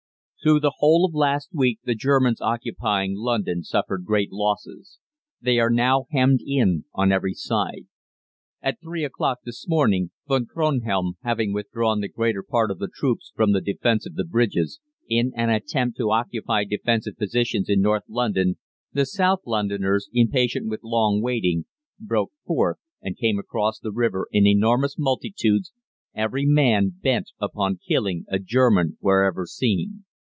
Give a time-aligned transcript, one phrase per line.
[0.43, 4.97] "Through the whole of last week the Germans occupying London suffered great losses.
[5.39, 7.85] They are now hemmed in on every side.
[8.59, 13.31] "At three o'clock this morning, Von Kronhelm, having withdrawn the greater part of the troops
[13.35, 18.05] from the defence of the bridges, in an attempt to occupy defensive positions in North
[18.07, 18.57] London,
[18.91, 21.65] the South Londoners, impatient with long waiting,
[21.99, 25.71] broke forth and came across the river in enormous multitudes,
[26.15, 30.03] every man bent upon killing a German wherever seen.